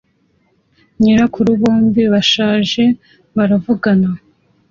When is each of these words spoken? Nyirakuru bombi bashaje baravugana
Nyirakuru 1.01 1.49
bombi 1.61 2.03
bashaje 2.13 2.83
baravugana 3.35 4.09